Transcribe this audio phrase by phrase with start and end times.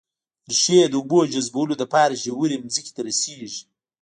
[0.49, 3.61] ريښې د اوبو جذبولو لپاره ژورې ځمکې ته رسېږي